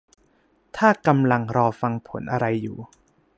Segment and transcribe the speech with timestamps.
[0.77, 2.77] ถ้ากำลังรอฟังผลอะไรอยู่